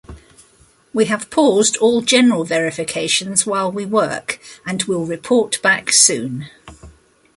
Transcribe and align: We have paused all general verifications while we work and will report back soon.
We 0.93 1.05
have 1.05 1.29
paused 1.29 1.77
all 1.77 2.01
general 2.01 2.43
verifications 2.43 3.45
while 3.45 3.71
we 3.71 3.85
work 3.85 4.39
and 4.65 4.81
will 4.85 5.05
report 5.05 5.61
back 5.61 5.91
soon. 5.93 6.49